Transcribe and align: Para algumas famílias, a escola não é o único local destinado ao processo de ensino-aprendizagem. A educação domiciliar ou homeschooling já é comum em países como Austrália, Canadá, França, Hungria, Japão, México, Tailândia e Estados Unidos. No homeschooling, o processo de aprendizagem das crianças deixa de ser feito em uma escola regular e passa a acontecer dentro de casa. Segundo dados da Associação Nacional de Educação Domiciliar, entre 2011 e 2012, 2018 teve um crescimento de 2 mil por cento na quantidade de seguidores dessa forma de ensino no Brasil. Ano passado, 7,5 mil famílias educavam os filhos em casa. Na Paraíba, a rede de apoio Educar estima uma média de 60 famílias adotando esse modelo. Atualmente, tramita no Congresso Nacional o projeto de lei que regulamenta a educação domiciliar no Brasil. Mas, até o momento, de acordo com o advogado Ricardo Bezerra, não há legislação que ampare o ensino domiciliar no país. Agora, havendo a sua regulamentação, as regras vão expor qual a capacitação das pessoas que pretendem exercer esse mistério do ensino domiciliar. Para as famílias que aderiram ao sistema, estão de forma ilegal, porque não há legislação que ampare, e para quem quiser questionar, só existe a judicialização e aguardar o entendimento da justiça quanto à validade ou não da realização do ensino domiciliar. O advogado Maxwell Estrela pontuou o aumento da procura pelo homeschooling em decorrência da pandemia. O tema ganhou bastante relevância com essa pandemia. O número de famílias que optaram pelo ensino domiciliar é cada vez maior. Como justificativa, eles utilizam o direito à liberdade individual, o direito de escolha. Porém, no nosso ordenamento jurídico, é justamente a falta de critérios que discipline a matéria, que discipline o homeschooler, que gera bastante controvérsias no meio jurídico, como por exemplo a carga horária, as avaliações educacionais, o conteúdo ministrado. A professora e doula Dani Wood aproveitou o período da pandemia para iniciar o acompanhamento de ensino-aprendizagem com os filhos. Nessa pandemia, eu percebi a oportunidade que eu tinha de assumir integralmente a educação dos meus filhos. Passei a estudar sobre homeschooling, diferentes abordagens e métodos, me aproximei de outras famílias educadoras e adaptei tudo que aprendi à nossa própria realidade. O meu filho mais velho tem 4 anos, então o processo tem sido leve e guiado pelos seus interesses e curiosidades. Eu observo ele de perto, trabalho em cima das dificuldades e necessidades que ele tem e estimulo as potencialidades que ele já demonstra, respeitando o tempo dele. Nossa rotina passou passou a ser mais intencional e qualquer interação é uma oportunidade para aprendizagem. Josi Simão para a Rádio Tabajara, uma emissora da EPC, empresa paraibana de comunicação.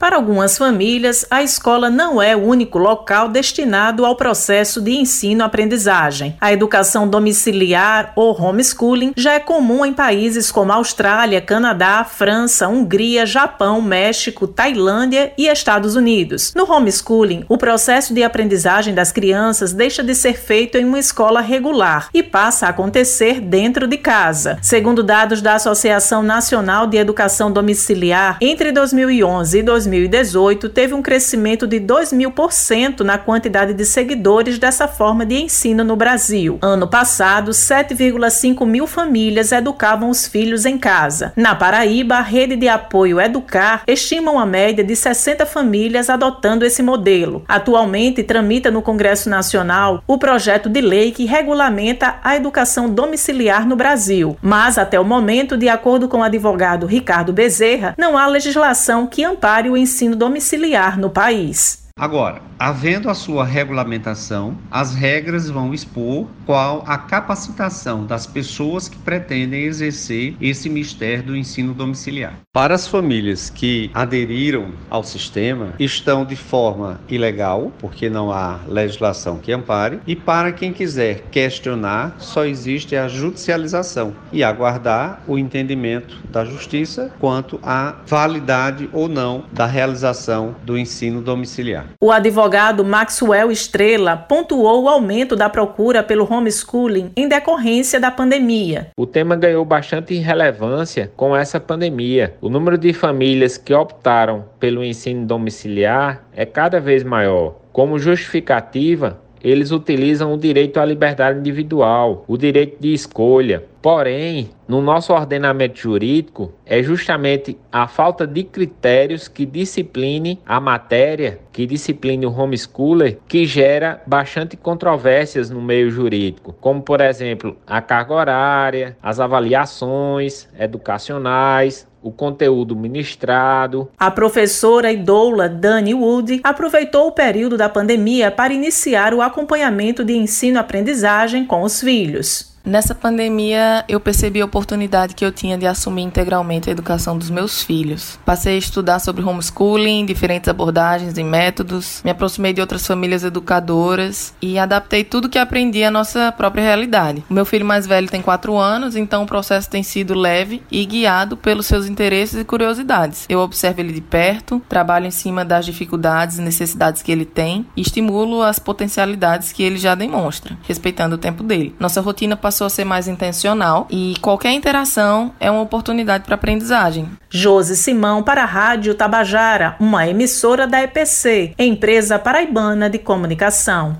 Para 0.00 0.14
algumas 0.14 0.56
famílias, 0.56 1.26
a 1.28 1.42
escola 1.42 1.90
não 1.90 2.22
é 2.22 2.36
o 2.36 2.44
único 2.44 2.78
local 2.78 3.28
destinado 3.28 4.06
ao 4.06 4.14
processo 4.14 4.80
de 4.80 4.92
ensino-aprendizagem. 4.92 6.36
A 6.40 6.52
educação 6.52 7.08
domiciliar 7.08 8.12
ou 8.14 8.32
homeschooling 8.40 9.12
já 9.16 9.32
é 9.32 9.40
comum 9.40 9.84
em 9.84 9.92
países 9.92 10.52
como 10.52 10.70
Austrália, 10.70 11.40
Canadá, 11.40 12.04
França, 12.04 12.68
Hungria, 12.68 13.26
Japão, 13.26 13.82
México, 13.82 14.46
Tailândia 14.46 15.32
e 15.36 15.48
Estados 15.48 15.96
Unidos. 15.96 16.54
No 16.54 16.72
homeschooling, 16.72 17.44
o 17.48 17.58
processo 17.58 18.14
de 18.14 18.22
aprendizagem 18.22 18.94
das 18.94 19.10
crianças 19.10 19.72
deixa 19.72 20.04
de 20.04 20.14
ser 20.14 20.38
feito 20.38 20.78
em 20.78 20.84
uma 20.84 21.00
escola 21.00 21.40
regular 21.40 22.08
e 22.14 22.22
passa 22.22 22.66
a 22.66 22.68
acontecer 22.68 23.40
dentro 23.40 23.88
de 23.88 23.98
casa. 23.98 24.58
Segundo 24.62 25.02
dados 25.02 25.42
da 25.42 25.54
Associação 25.54 26.22
Nacional 26.22 26.86
de 26.86 26.96
Educação 26.96 27.50
Domiciliar, 27.50 28.38
entre 28.40 28.70
2011 28.70 29.58
e 29.58 29.62
2012, 29.64 29.87
2018 29.88 30.68
teve 30.68 30.94
um 30.94 31.02
crescimento 31.02 31.66
de 31.66 31.80
2 31.80 32.12
mil 32.12 32.30
por 32.30 32.52
cento 32.52 33.02
na 33.02 33.16
quantidade 33.16 33.72
de 33.72 33.84
seguidores 33.84 34.58
dessa 34.58 34.86
forma 34.86 35.24
de 35.24 35.36
ensino 35.36 35.82
no 35.82 35.96
Brasil. 35.96 36.58
Ano 36.60 36.86
passado, 36.86 37.50
7,5 37.50 38.66
mil 38.66 38.86
famílias 38.86 39.50
educavam 39.50 40.10
os 40.10 40.26
filhos 40.26 40.66
em 40.66 40.78
casa. 40.78 41.32
Na 41.34 41.54
Paraíba, 41.54 42.16
a 42.16 42.20
rede 42.20 42.56
de 42.56 42.68
apoio 42.68 43.20
Educar 43.20 43.82
estima 43.86 44.30
uma 44.30 44.44
média 44.44 44.84
de 44.84 44.94
60 44.94 45.46
famílias 45.46 46.10
adotando 46.10 46.64
esse 46.64 46.82
modelo. 46.82 47.42
Atualmente, 47.48 48.22
tramita 48.22 48.70
no 48.70 48.82
Congresso 48.82 49.30
Nacional 49.30 50.02
o 50.06 50.18
projeto 50.18 50.68
de 50.68 50.80
lei 50.80 51.12
que 51.12 51.24
regulamenta 51.24 52.16
a 52.22 52.36
educação 52.36 52.90
domiciliar 52.90 53.66
no 53.66 53.76
Brasil. 53.76 54.36
Mas, 54.42 54.76
até 54.76 55.00
o 55.00 55.04
momento, 55.04 55.56
de 55.56 55.68
acordo 55.68 56.08
com 56.08 56.18
o 56.18 56.22
advogado 56.22 56.86
Ricardo 56.86 57.32
Bezerra, 57.32 57.94
não 57.96 58.18
há 58.18 58.26
legislação 58.26 59.06
que 59.06 59.24
ampare 59.24 59.70
o 59.70 59.77
ensino 59.78 60.16
domiciliar 60.16 60.98
no 60.98 61.10
país. 61.10 61.87
Agora, 61.98 62.40
havendo 62.56 63.10
a 63.10 63.14
sua 63.14 63.44
regulamentação, 63.44 64.56
as 64.70 64.94
regras 64.94 65.50
vão 65.50 65.74
expor 65.74 66.28
qual 66.46 66.84
a 66.86 66.96
capacitação 66.96 68.06
das 68.06 68.24
pessoas 68.24 68.88
que 68.88 68.96
pretendem 68.98 69.64
exercer 69.64 70.36
esse 70.40 70.68
mistério 70.68 71.24
do 71.24 71.36
ensino 71.36 71.74
domiciliar. 71.74 72.34
Para 72.52 72.76
as 72.76 72.86
famílias 72.86 73.50
que 73.50 73.90
aderiram 73.92 74.72
ao 74.88 75.02
sistema, 75.02 75.74
estão 75.78 76.24
de 76.24 76.36
forma 76.36 77.00
ilegal, 77.08 77.72
porque 77.80 78.08
não 78.08 78.30
há 78.30 78.60
legislação 78.68 79.38
que 79.38 79.52
ampare, 79.52 79.98
e 80.06 80.14
para 80.14 80.52
quem 80.52 80.72
quiser 80.72 81.22
questionar, 81.32 82.14
só 82.18 82.44
existe 82.44 82.94
a 82.94 83.08
judicialização 83.08 84.14
e 84.32 84.44
aguardar 84.44 85.20
o 85.26 85.36
entendimento 85.36 86.16
da 86.30 86.44
justiça 86.44 87.12
quanto 87.18 87.58
à 87.62 87.96
validade 88.06 88.88
ou 88.92 89.08
não 89.08 89.44
da 89.52 89.66
realização 89.66 90.54
do 90.64 90.78
ensino 90.78 91.20
domiciliar. 91.20 91.87
O 92.00 92.12
advogado 92.12 92.84
Maxwell 92.84 93.50
Estrela 93.50 94.16
pontuou 94.16 94.84
o 94.84 94.88
aumento 94.88 95.34
da 95.34 95.48
procura 95.48 96.02
pelo 96.02 96.30
homeschooling 96.30 97.10
em 97.16 97.28
decorrência 97.28 97.98
da 97.98 98.10
pandemia. 98.10 98.88
O 98.96 99.06
tema 99.06 99.36
ganhou 99.36 99.64
bastante 99.64 100.14
relevância 100.14 101.10
com 101.16 101.36
essa 101.36 101.58
pandemia. 101.58 102.34
O 102.40 102.48
número 102.48 102.78
de 102.78 102.92
famílias 102.92 103.56
que 103.56 103.74
optaram 103.74 104.44
pelo 104.60 104.84
ensino 104.84 105.26
domiciliar 105.26 106.24
é 106.34 106.46
cada 106.46 106.80
vez 106.80 107.02
maior. 107.02 107.56
Como 107.72 107.98
justificativa, 107.98 109.20
eles 109.42 109.70
utilizam 109.70 110.32
o 110.32 110.38
direito 110.38 110.78
à 110.78 110.84
liberdade 110.84 111.38
individual, 111.38 112.24
o 112.28 112.36
direito 112.36 112.76
de 112.80 112.92
escolha. 112.92 113.64
Porém, 113.80 114.50
no 114.66 114.82
nosso 114.82 115.14
ordenamento 115.14 115.78
jurídico, 115.78 116.52
é 116.66 116.82
justamente 116.82 117.56
a 117.72 117.86
falta 117.86 118.26
de 118.26 118.42
critérios 118.42 119.28
que 119.28 119.46
discipline 119.46 120.38
a 120.44 120.60
matéria, 120.60 121.38
que 121.52 121.64
discipline 121.64 122.26
o 122.26 122.32
homeschooler, 122.36 123.18
que 123.26 123.46
gera 123.46 124.02
bastante 124.04 124.56
controvérsias 124.56 125.48
no 125.48 125.62
meio 125.62 125.90
jurídico, 125.90 126.52
como 126.60 126.82
por 126.82 127.00
exemplo 127.00 127.56
a 127.66 127.80
carga 127.80 128.14
horária, 128.14 128.96
as 129.00 129.20
avaliações 129.20 130.48
educacionais, 130.58 131.87
o 132.02 132.10
conteúdo 132.10 132.76
ministrado. 132.76 133.88
A 133.98 134.10
professora 134.10 134.92
e 134.92 134.96
doula 134.96 135.48
Dani 135.48 135.94
Wood 135.94 136.40
aproveitou 136.42 137.08
o 137.08 137.12
período 137.12 137.56
da 137.56 137.68
pandemia 137.68 138.30
para 138.30 138.52
iniciar 138.52 139.14
o 139.14 139.22
acompanhamento 139.22 140.04
de 140.04 140.16
ensino-aprendizagem 140.16 141.44
com 141.44 141.62
os 141.62 141.80
filhos. 141.80 142.57
Nessa 142.68 142.94
pandemia, 142.94 143.82
eu 143.88 143.98
percebi 143.98 144.42
a 144.42 144.44
oportunidade 144.44 145.14
que 145.14 145.24
eu 145.24 145.32
tinha 145.32 145.56
de 145.56 145.66
assumir 145.66 146.02
integralmente 146.02 146.68
a 146.68 146.72
educação 146.72 147.16
dos 147.16 147.30
meus 147.30 147.62
filhos. 147.62 148.18
Passei 148.26 148.56
a 148.56 148.58
estudar 148.58 148.98
sobre 148.98 149.24
homeschooling, 149.24 150.04
diferentes 150.04 150.50
abordagens 150.50 151.16
e 151.16 151.24
métodos, 151.24 152.02
me 152.04 152.10
aproximei 152.10 152.52
de 152.52 152.60
outras 152.60 152.86
famílias 152.86 153.24
educadoras 153.24 154.34
e 154.42 154.58
adaptei 154.58 155.02
tudo 155.02 155.30
que 155.30 155.38
aprendi 155.38 155.82
à 155.82 155.90
nossa 155.90 156.30
própria 156.30 156.62
realidade. 156.62 157.24
O 157.30 157.32
meu 157.32 157.46
filho 157.46 157.64
mais 157.64 157.86
velho 157.86 158.06
tem 158.06 158.20
4 158.20 158.54
anos, 158.58 158.96
então 158.96 159.22
o 159.22 159.26
processo 159.26 159.70
tem 159.70 159.82
sido 159.82 160.12
leve 160.12 160.62
e 160.70 160.84
guiado 160.84 161.38
pelos 161.38 161.64
seus 161.64 161.86
interesses 161.86 162.38
e 162.38 162.44
curiosidades. 162.44 163.24
Eu 163.30 163.38
observo 163.40 163.80
ele 163.80 163.94
de 163.94 164.02
perto, 164.02 164.60
trabalho 164.68 165.06
em 165.06 165.10
cima 165.10 165.42
das 165.42 165.64
dificuldades 165.64 166.36
e 166.36 166.42
necessidades 166.42 167.00
que 167.00 167.10
ele 167.10 167.24
tem 167.24 167.64
e 167.74 167.80
estimulo 167.80 168.42
as 168.42 168.58
potencialidades 168.58 169.52
que 169.52 169.62
ele 169.62 169.78
já 169.78 169.94
demonstra, 169.94 170.58
respeitando 170.64 171.14
o 171.14 171.18
tempo 171.18 171.42
dele. 171.42 171.74
Nossa 171.80 172.02
rotina 172.02 172.36
passou 172.36 172.57
passou 172.58 172.66
a 172.66 172.70
ser 172.70 172.84
mais 172.84 173.06
intencional 173.06 173.86
e 173.88 174.14
qualquer 174.20 174.50
interação 174.50 175.32
é 175.38 175.48
uma 175.48 175.62
oportunidade 175.62 176.24
para 176.24 176.34
aprendizagem. 176.34 177.08
Josi 177.30 177.76
Simão 177.76 178.20
para 178.20 178.42
a 178.42 178.46
Rádio 178.46 178.96
Tabajara, 178.96 179.76
uma 179.78 180.08
emissora 180.08 180.66
da 180.66 180.82
EPC, 180.82 181.54
empresa 181.56 182.18
paraibana 182.18 182.90
de 182.90 182.98
comunicação. 182.98 183.98